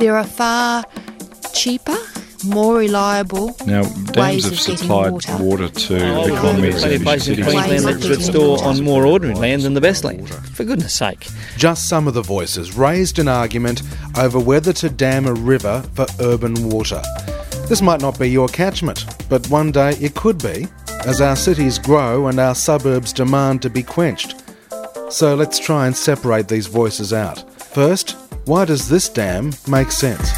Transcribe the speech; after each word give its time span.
There 0.00 0.16
are 0.16 0.24
far 0.24 0.84
cheaper, 1.52 1.98
more 2.42 2.78
reliable 2.78 3.54
Now, 3.66 3.82
ways 3.82 4.14
dams 4.14 4.44
have 4.44 4.52
of 4.54 4.58
getting 4.58 4.76
supplied 4.78 5.12
water. 5.12 5.36
water, 5.36 5.68
to 5.68 5.94
Oh, 5.96 6.26
the 6.26 6.34
economies 6.34 6.74
of 6.76 6.80
plenty 6.80 6.88
many 6.88 6.96
of 6.96 7.02
places 7.02 7.28
in. 7.38 7.44
Queensland 7.44 7.84
that 7.84 7.96
Ways 7.96 8.06
could 8.06 8.22
store 8.22 8.64
on 8.64 8.82
more 8.82 9.04
ordinary 9.04 9.38
land 9.38 9.60
than 9.60 9.74
the 9.74 9.80
best 9.82 10.02
land. 10.02 10.26
For 10.30 10.64
goodness 10.64 10.94
sake. 10.94 11.28
Just 11.58 11.86
some 11.86 12.08
of 12.08 12.14
the 12.14 12.22
voices 12.22 12.74
raised 12.78 13.18
an 13.18 13.28
argument 13.28 13.82
over 14.16 14.38
whether 14.38 14.72
to 14.72 14.88
dam 14.88 15.26
a 15.26 15.34
river 15.34 15.84
for 15.92 16.06
urban 16.18 16.70
water. 16.70 17.02
This 17.68 17.82
might 17.82 18.00
not 18.00 18.18
be 18.18 18.30
your 18.30 18.48
catchment, 18.48 19.04
but 19.28 19.46
one 19.50 19.70
day 19.70 19.90
it 20.00 20.14
could 20.14 20.42
be, 20.42 20.66
as 21.04 21.20
our 21.20 21.36
cities 21.36 21.78
grow 21.78 22.28
and 22.28 22.40
our 22.40 22.54
suburbs 22.54 23.12
demand 23.12 23.60
to 23.60 23.68
be 23.68 23.82
quenched. 23.82 24.42
So 25.10 25.34
let's 25.34 25.58
try 25.58 25.86
and 25.86 25.94
separate 25.94 26.48
these 26.48 26.68
voices 26.68 27.12
out. 27.12 27.44
First, 27.60 28.16
why 28.50 28.64
does 28.64 28.88
this 28.88 29.08
dam 29.08 29.52
make 29.68 29.92
sense? 29.92 30.28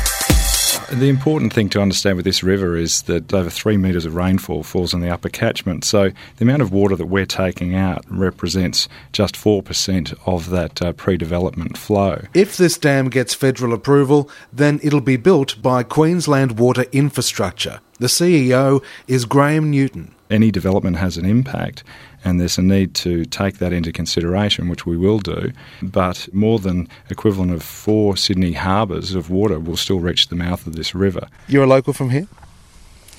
The 0.90 1.08
important 1.08 1.54
thing 1.54 1.70
to 1.70 1.80
understand 1.80 2.16
with 2.16 2.26
this 2.26 2.42
river 2.42 2.76
is 2.76 3.00
that 3.02 3.32
over 3.32 3.48
three 3.48 3.78
metres 3.78 4.04
of 4.04 4.14
rainfall 4.14 4.64
falls 4.64 4.92
in 4.92 5.00
the 5.00 5.08
upper 5.08 5.30
catchment. 5.30 5.82
So 5.86 6.10
the 6.36 6.44
amount 6.44 6.60
of 6.60 6.70
water 6.70 6.94
that 6.94 7.06
we're 7.06 7.24
taking 7.24 7.74
out 7.74 8.04
represents 8.10 8.86
just 9.12 9.34
4% 9.34 10.14
of 10.26 10.50
that 10.50 10.82
uh, 10.82 10.92
pre 10.92 11.16
development 11.16 11.78
flow. 11.78 12.26
If 12.34 12.58
this 12.58 12.76
dam 12.76 13.08
gets 13.08 13.32
federal 13.32 13.72
approval, 13.72 14.28
then 14.52 14.78
it'll 14.82 15.00
be 15.00 15.16
built 15.16 15.62
by 15.62 15.82
Queensland 15.82 16.58
Water 16.58 16.84
Infrastructure. 16.92 17.80
The 18.02 18.08
CEO 18.08 18.82
is 19.06 19.24
Graham 19.24 19.70
Newton. 19.70 20.12
Any 20.28 20.50
development 20.50 20.96
has 20.96 21.16
an 21.16 21.24
impact, 21.24 21.84
and 22.24 22.40
there's 22.40 22.58
a 22.58 22.62
need 22.62 22.96
to 22.96 23.24
take 23.26 23.58
that 23.58 23.72
into 23.72 23.92
consideration, 23.92 24.68
which 24.68 24.84
we 24.84 24.96
will 24.96 25.20
do. 25.20 25.52
But 25.80 26.28
more 26.34 26.58
than 26.58 26.88
equivalent 27.10 27.52
of 27.52 27.62
four 27.62 28.16
Sydney 28.16 28.54
harbours 28.54 29.14
of 29.14 29.30
water 29.30 29.60
will 29.60 29.76
still 29.76 30.00
reach 30.00 30.26
the 30.26 30.34
mouth 30.34 30.66
of 30.66 30.74
this 30.74 30.96
river. 30.96 31.28
You're 31.46 31.62
a 31.62 31.68
local 31.68 31.92
from 31.92 32.10
here? 32.10 32.26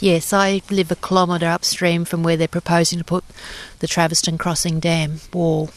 Yes, 0.01 0.33
I 0.33 0.61
live 0.69 0.91
a 0.91 0.97
kilometre 0.97 1.47
upstream 1.47 2.03
from 2.03 2.21
where 2.21 2.35
they're 2.35 2.49
proposing 2.49 2.99
to 2.99 3.05
put 3.05 3.23
the 3.79 3.87
Traveston 3.87 4.37
Crossing 4.37 4.81
Dam 4.81 5.21
wall. 5.31 5.69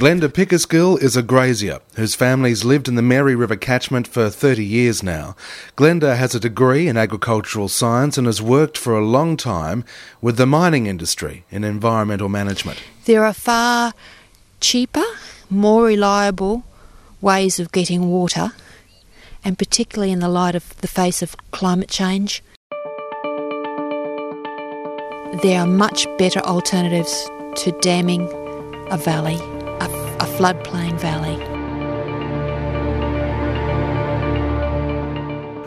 Glenda 0.00 0.30
Pickersgill 0.30 0.98
is 1.02 1.14
a 1.14 1.22
grazier 1.22 1.78
whose 1.96 2.14
family's 2.14 2.64
lived 2.64 2.88
in 2.88 2.94
the 2.94 3.02
Mary 3.02 3.34
River 3.34 3.54
catchment 3.54 4.08
for 4.08 4.30
30 4.30 4.64
years 4.64 5.02
now. 5.02 5.36
Glenda 5.76 6.16
has 6.16 6.34
a 6.34 6.40
degree 6.40 6.88
in 6.88 6.96
agricultural 6.96 7.68
science 7.68 8.16
and 8.16 8.26
has 8.26 8.40
worked 8.40 8.78
for 8.78 8.96
a 8.96 9.04
long 9.04 9.36
time 9.36 9.84
with 10.22 10.38
the 10.38 10.46
mining 10.46 10.86
industry 10.86 11.44
in 11.50 11.64
environmental 11.64 12.30
management. 12.30 12.82
There 13.04 13.26
are 13.26 13.34
far 13.34 13.92
cheaper, 14.58 15.04
more 15.50 15.84
reliable 15.84 16.64
ways 17.20 17.60
of 17.60 17.70
getting 17.70 18.08
water, 18.08 18.52
and 19.44 19.58
particularly 19.58 20.12
in 20.12 20.20
the 20.20 20.30
light 20.30 20.54
of 20.54 20.80
the 20.80 20.88
face 20.88 21.20
of 21.20 21.36
climate 21.50 21.90
change. 21.90 22.42
There 25.42 25.60
are 25.60 25.66
much 25.66 26.06
better 26.16 26.40
alternatives 26.40 27.30
to 27.56 27.78
damming 27.82 28.26
a 28.90 28.96
valley, 28.96 29.38
floodplain 30.40 30.98
valley. 30.98 31.36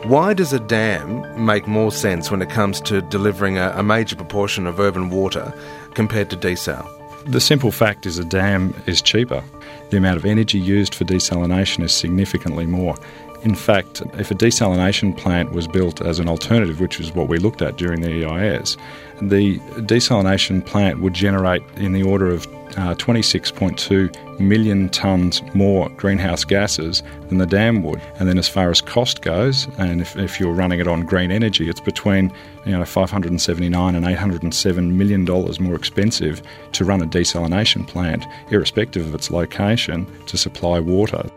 Why 0.10 0.34
does 0.34 0.52
a 0.52 0.60
dam 0.60 1.46
make 1.46 1.68
more 1.68 1.92
sense 1.92 2.32
when 2.32 2.42
it 2.42 2.50
comes 2.50 2.82
to 2.82 3.04
delivering 3.04 3.60
a, 3.60 3.70
a 3.76 3.84
major 3.84 4.16
proportion 4.16 4.66
of 4.66 4.80
urban 4.80 5.12
water 5.12 5.54
compared 5.94 6.32
to 6.32 6.38
desal? 6.38 6.90
The 7.26 7.40
simple 7.40 7.70
fact 7.70 8.08
is 8.08 8.18
a 8.18 8.26
dam 8.26 8.74
is 8.88 9.00
cheaper. 9.00 9.44
The 9.92 9.98
amount 9.98 10.18
of 10.18 10.26
energy 10.26 10.58
used 10.58 10.96
for 10.96 11.06
desalination 11.06 11.84
is 11.84 11.94
significantly 11.94 12.66
more. 12.66 12.98
In 13.44 13.54
fact, 13.54 14.02
if 14.18 14.32
a 14.32 14.36
desalination 14.36 15.16
plant 15.16 15.52
was 15.52 15.68
built 15.68 16.02
as 16.02 16.18
an 16.18 16.28
alternative, 16.28 16.80
which 16.80 17.00
is 17.00 17.14
what 17.14 17.28
we 17.28 17.38
looked 17.38 17.62
at 17.62 17.78
during 17.78 18.02
the 18.02 18.26
EIS, 18.26 18.76
the 19.22 19.60
desalination 19.86 20.66
plant 20.66 21.00
would 21.02 21.14
generate 21.14 21.62
in 21.76 21.94
the 21.94 22.02
order 22.02 22.32
of 22.32 22.48
uh, 22.78 22.96
26.2 22.96 24.40
million 24.40 24.90
tonnes 24.90 25.54
more 25.56 25.90
greenhouse 25.90 26.44
gases 26.44 27.04
than 27.30 27.38
the 27.38 27.46
dam 27.46 27.84
would. 27.84 28.02
And 28.20 28.28
then, 28.28 28.38
as 28.38 28.48
far 28.48 28.70
as 28.70 28.82
cost 28.82 29.22
goes, 29.22 29.68
and 29.78 30.02
if, 30.02 30.16
if 30.18 30.40
you're 30.40 30.54
running 30.54 30.80
it 30.80 30.88
on 30.88 31.06
green 31.06 31.32
energy, 31.32 31.70
it's 31.70 31.80
between 31.80 32.32
you 32.66 32.72
know 32.72 32.86
579 32.86 33.96
and 33.96 34.06
807 34.06 34.98
million 34.98 35.26
dollars 35.26 35.60
more 35.60 35.76
expensive 35.76 36.42
to 36.74 36.86
run 36.86 37.02
a 37.02 37.06
desalination 37.06 37.88
plant, 37.88 38.26
irrespective 38.50 39.08
of 39.08 39.14
its 39.16 39.30
location, 39.32 40.08
to 40.28 40.38
supply 40.38 40.80
water. 40.80 41.30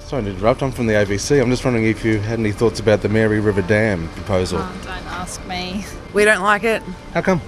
Sorry 0.00 0.24
to 0.24 0.30
interrupt, 0.30 0.60
I'm 0.62 0.72
from 0.72 0.88
the 0.88 0.94
ABC. 0.94 1.40
I'm 1.40 1.50
just 1.50 1.64
wondering 1.64 1.86
if 1.86 2.04
you 2.04 2.18
had 2.18 2.40
any 2.40 2.50
thoughts 2.50 2.80
about 2.80 3.00
the 3.02 3.08
Mary 3.08 3.38
River 3.38 3.62
Dam 3.62 4.08
proposal. 4.08 4.58
Oh, 4.60 4.80
don't 4.82 5.06
ask 5.06 5.46
me. 5.46 5.84
We 6.12 6.24
don't 6.24 6.42
like 6.42 6.64
it 6.64 6.82
How 7.14 7.22
come? 7.22 7.40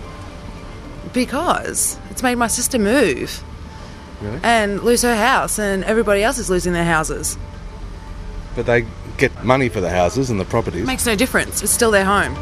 because 1.12 1.98
it's 2.12 2.22
made 2.22 2.36
my 2.36 2.46
sister 2.46 2.78
move 2.78 3.42
Really? 4.20 4.38
and 4.42 4.82
lose 4.82 5.02
her 5.02 5.16
house, 5.16 5.58
and 5.58 5.82
everybody 5.84 6.22
else 6.22 6.38
is 6.38 6.48
losing 6.48 6.72
their 6.74 6.84
houses. 6.84 7.36
But 8.54 8.66
they 8.66 8.86
get 9.16 9.42
money 9.42 9.68
for 9.68 9.80
the 9.80 9.90
houses 9.90 10.30
and 10.30 10.38
the 10.38 10.44
properties. 10.44 10.82
It 10.82 10.86
Makes 10.86 11.06
no 11.06 11.16
difference. 11.16 11.62
It's 11.62 11.72
still 11.72 11.90
their 11.90 12.04
home. 12.04 12.36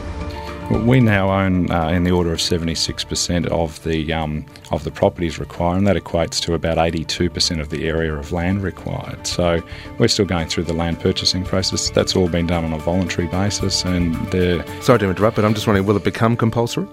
Well, 0.71 0.83
we 0.83 1.01
now 1.01 1.31
own 1.31 1.71
uh, 1.71 1.89
in 1.89 2.05
the 2.05 2.11
order 2.13 2.33
of 2.33 2.39
76% 2.39 3.47
of 3.47 3.83
the 3.83 4.13
um, 4.13 4.45
of 4.71 4.85
the 4.85 4.91
properties 4.91 5.39
required, 5.39 5.79
and 5.79 5.87
that 5.87 5.97
equates 5.97 6.41
to 6.43 6.55
about 6.55 6.77
82% 6.77 7.61
of 7.61 7.71
the 7.71 7.89
area 7.89 8.15
of 8.15 8.31
land 8.31 8.63
required. 8.63 9.27
So 9.27 9.63
we're 9.99 10.09
still 10.09 10.27
going 10.27 10.49
through 10.49 10.65
the 10.65 10.73
land 10.73 11.01
purchasing 11.01 11.45
process. 11.45 11.91
That's 11.91 12.15
all 12.15 12.29
been 12.29 12.47
done 12.47 12.65
on 12.65 12.73
a 12.73 12.79
voluntary 12.79 13.27
basis, 13.29 13.85
and 13.85 14.15
they're 14.31 14.65
Sorry 14.83 14.99
to 15.01 15.09
interrupt, 15.09 15.37
but 15.37 15.45
I'm 15.45 15.55
just 15.55 15.67
wondering, 15.67 15.87
will 15.87 15.97
it 15.97 16.05
become 16.05 16.37
compulsory? 16.37 16.87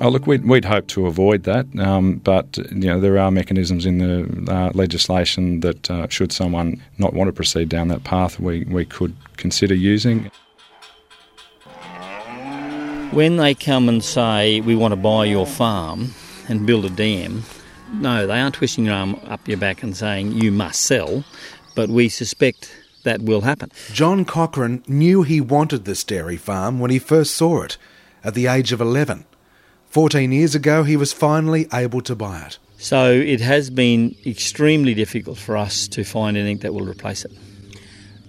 Oh, 0.00 0.10
look, 0.10 0.28
we'd, 0.28 0.44
we'd 0.44 0.64
hope 0.64 0.86
to 0.88 1.06
avoid 1.06 1.42
that, 1.42 1.66
um, 1.80 2.18
but 2.18 2.56
you 2.70 2.86
know 2.86 3.00
there 3.00 3.18
are 3.18 3.32
mechanisms 3.32 3.84
in 3.84 3.98
the 3.98 4.52
uh, 4.52 4.70
legislation 4.72 5.58
that 5.60 5.90
uh, 5.90 6.06
should 6.08 6.30
someone 6.30 6.80
not 6.98 7.14
want 7.14 7.26
to 7.26 7.32
proceed 7.32 7.68
down 7.68 7.88
that 7.88 8.04
path, 8.04 8.38
we, 8.38 8.62
we 8.66 8.84
could 8.84 9.16
consider 9.36 9.74
using. 9.74 10.30
When 13.10 13.38
they 13.38 13.54
come 13.54 13.88
and 13.88 14.04
say, 14.04 14.60
we 14.60 14.76
want 14.76 14.92
to 14.92 14.96
buy 14.96 15.24
your 15.24 15.46
farm 15.46 16.14
and 16.48 16.64
build 16.64 16.84
a 16.84 16.90
dam, 16.90 17.42
no, 17.94 18.24
they 18.24 18.38
aren't 18.38 18.54
twisting 18.54 18.84
your 18.84 18.94
arm 18.94 19.18
up 19.26 19.48
your 19.48 19.58
back 19.58 19.82
and 19.82 19.96
saying, 19.96 20.30
you 20.30 20.52
must 20.52 20.80
sell, 20.82 21.24
but 21.74 21.88
we 21.88 22.08
suspect 22.08 22.72
that 23.02 23.22
will 23.22 23.40
happen. 23.40 23.72
John 23.92 24.24
Cochrane 24.24 24.84
knew 24.86 25.24
he 25.24 25.40
wanted 25.40 25.86
this 25.86 26.04
dairy 26.04 26.36
farm 26.36 26.78
when 26.78 26.92
he 26.92 27.00
first 27.00 27.34
saw 27.34 27.62
it, 27.62 27.78
at 28.22 28.34
the 28.34 28.46
age 28.46 28.70
of 28.70 28.80
11. 28.80 29.24
14 29.90 30.32
years 30.32 30.54
ago, 30.54 30.82
he 30.82 30.96
was 30.96 31.12
finally 31.12 31.66
able 31.72 32.00
to 32.02 32.14
buy 32.14 32.42
it. 32.46 32.58
So 32.78 33.10
it 33.10 33.40
has 33.40 33.70
been 33.70 34.14
extremely 34.24 34.94
difficult 34.94 35.38
for 35.38 35.56
us 35.56 35.88
to 35.88 36.04
find 36.04 36.36
anything 36.36 36.58
that 36.58 36.72
will 36.72 36.86
replace 36.86 37.24
it. 37.24 37.32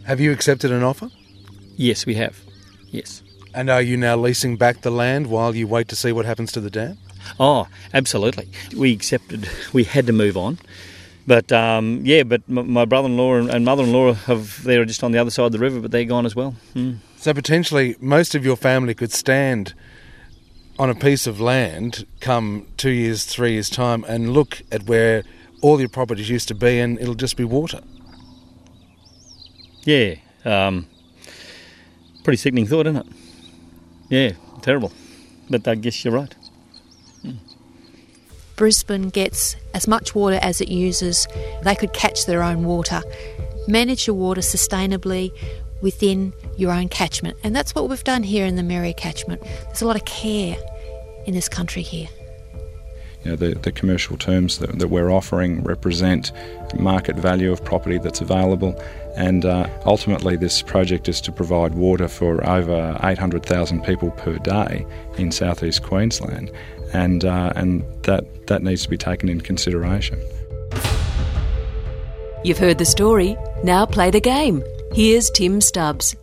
Have 0.06 0.20
you 0.20 0.32
accepted 0.32 0.72
an 0.72 0.84
offer? 0.84 1.10
Yes, 1.78 2.06
we 2.06 2.16
have. 2.16 2.40
Yes. 2.90 3.22
And 3.54 3.70
are 3.70 3.82
you 3.82 3.96
now 3.98 4.16
leasing 4.16 4.58
back 4.58 4.82
the 4.82 4.92
land 4.92 5.28
while 5.28 5.56
you 5.56 5.68
wait 5.68 5.88
to 5.90 5.96
see 5.96 6.12
what 6.12 6.26
happens 6.26 6.52
to 6.54 6.62
the 6.62 6.70
dam? 6.70 6.98
Oh, 7.40 7.68
absolutely. 7.94 8.50
We 8.76 8.94
accepted. 8.94 9.48
We 9.74 9.84
had 9.84 10.08
to 10.08 10.14
move 10.14 10.36
on, 10.36 10.58
but 11.28 11.52
um, 11.52 12.02
yeah. 12.04 12.24
But 12.24 12.42
m- 12.50 12.72
my 12.72 12.86
brother-in-law 12.86 13.36
and, 13.36 13.50
and 13.50 13.66
mother-in-law 13.66 14.14
have 14.14 14.64
they're 14.64 14.86
just 14.86 15.04
on 15.04 15.12
the 15.12 15.20
other 15.20 15.30
side 15.30 15.46
of 15.46 15.52
the 15.52 15.60
river, 15.60 15.80
but 15.80 15.92
they're 15.92 16.06
gone 16.06 16.26
as 16.26 16.36
well. 16.36 16.56
Mm. 16.74 16.98
So 17.18 17.34
potentially, 17.34 17.96
most 18.00 18.34
of 18.36 18.44
your 18.44 18.56
family 18.56 18.94
could 18.96 19.12
stand 19.12 19.74
on 20.80 20.90
a 20.90 20.96
piece 20.96 21.28
of 21.28 21.42
land 21.42 22.08
come 22.22 22.66
two 22.78 22.90
years, 22.90 23.26
three 23.26 23.52
years' 23.52 23.70
time 23.70 24.06
and 24.08 24.34
look 24.34 24.62
at 24.72 24.84
where 24.84 25.24
all 25.62 25.80
your 25.80 25.90
properties 25.90 26.30
used 26.30 26.48
to 26.48 26.56
be, 26.56 26.80
and 26.80 26.98
it'll 27.00 27.16
just 27.16 27.36
be 27.36 27.44
water. 27.44 27.82
Yeah. 29.84 30.16
Um, 30.46 30.88
pretty 32.24 32.38
sickening 32.38 32.66
thought, 32.66 32.88
isn't 32.88 33.06
it? 33.06 33.14
Yeah, 34.10 34.32
terrible. 34.62 34.94
But 35.50 35.68
I 35.68 35.76
guess 35.76 36.06
you're 36.06 36.14
right. 36.14 36.34
Brisbane 38.56 39.10
gets 39.10 39.56
as 39.74 39.88
much 39.88 40.16
water 40.16 40.40
as 40.42 40.62
it 40.62 40.70
uses. 40.70 41.28
They 41.64 41.76
could 41.76 41.94
catch 41.94 42.26
their 42.26 42.42
own 42.42 42.64
water. 42.64 43.02
Manage 43.68 44.08
your 44.08 44.16
water 44.16 44.42
sustainably 44.42 45.32
within 45.82 46.34
your 46.58 46.72
own 46.72 46.90
catchment. 46.90 47.38
And 47.44 47.56
that's 47.56 47.74
what 47.76 47.90
we've 47.90 48.04
done 48.04 48.24
here 48.24 48.46
in 48.46 48.56
the 48.56 48.64
Mary 48.64 48.94
catchment. 48.94 49.42
There's 49.42 49.82
a 49.82 49.88
lot 49.88 49.96
of 49.96 50.06
care 50.06 50.58
in 51.30 51.36
this 51.36 51.48
country 51.48 51.82
here. 51.82 52.10
You 53.24 53.32
know, 53.32 53.36
the, 53.36 53.54
the 53.54 53.72
commercial 53.72 54.18
terms 54.18 54.60
that, 54.60 54.80
that 54.80 54.88
we're 54.88 55.12
offering 55.12 55.62
represent 55.64 56.32
market 56.78 57.16
value 57.16 57.52
of 57.52 57.64
property 57.64 57.98
that's 57.98 58.22
available, 58.22 58.82
and 59.16 59.46
uh, 59.46 59.68
ultimately, 59.86 60.38
this 60.38 60.62
project 60.62 61.10
is 61.10 61.20
to 61.22 61.32
provide 61.32 61.76
water 61.76 62.08
for 62.08 62.46
over 62.48 62.98
800,000 63.04 63.84
people 63.84 64.12
per 64.12 64.38
day 64.38 64.86
in 65.18 65.32
southeast 65.32 65.84
Queensland, 65.84 66.50
and 66.94 67.26
uh, 67.26 67.52
and 67.56 67.84
that 68.04 68.48
that 68.48 68.64
needs 68.64 68.84
to 68.84 68.90
be 68.90 68.98
taken 68.98 69.28
into 69.28 69.44
consideration. 69.44 70.20
You've 72.46 72.58
heard 72.58 72.78
the 72.78 72.86
story, 72.86 73.36
now 73.66 73.86
play 73.86 74.12
the 74.12 74.22
game. 74.22 74.64
Here's 74.94 75.30
Tim 75.30 75.60
Stubbs. 75.60 76.16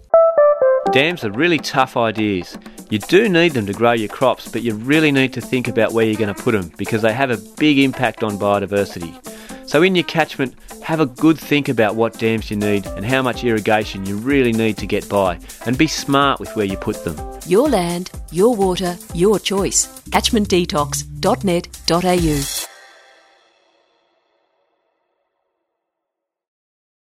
Dams 0.93 1.25
are 1.25 1.33
really 1.33 1.59
tough 1.59 1.95
ideas. 1.97 2.57
You 2.89 3.01
do 3.01 3.29
need 3.29 3.53
them 3.53 3.67
to 3.67 3.73
grow 3.73 3.93
your 3.93 4.09
crops, 4.09 4.49
but 4.49 4.63
you 4.63 4.75
really 4.75 5.11
need 5.11 5.33
to 5.33 5.41
think 5.41 5.67
about 5.67 5.93
where 5.93 6.07
you're 6.07 6.19
going 6.19 6.33
to 6.33 6.43
put 6.43 6.53
them 6.53 6.71
because 6.77 7.03
they 7.03 7.13
have 7.13 7.31
a 7.31 7.39
big 7.59 7.81
impact 7.81 8.23
on 8.23 8.39
biodiversity. 8.39 9.13
So, 9.69 9.83
in 9.83 9.97
your 9.97 10.05
catchment, 10.05 10.55
have 10.83 11.01
a 11.01 11.07
good 11.07 11.37
think 11.37 11.69
about 11.69 11.97
what 11.97 12.17
dams 12.17 12.49
you 12.49 12.57
need 12.57 12.87
and 12.87 13.05
how 13.05 13.23
much 13.23 13.43
irrigation 13.43 14.07
you 14.07 14.17
really 14.17 14.53
need 14.53 14.77
to 14.79 14.87
get 14.87 15.09
by, 15.09 15.41
and 15.67 15.77
be 15.77 15.89
smart 15.89 16.39
with 16.39 16.55
where 16.55 16.67
you 16.67 16.77
put 16.77 17.03
them. 17.05 17.19
Your 17.47 17.69
land, 17.69 18.13
your 18.31 18.55
water, 18.55 18.97
your 19.13 19.41
choice. 19.41 19.87
Catchmentdetox.net.au 20.11 22.66